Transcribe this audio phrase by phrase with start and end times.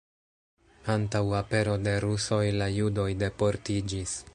[0.93, 4.23] Antaŭ apero de rusoj la judoj deportiĝis.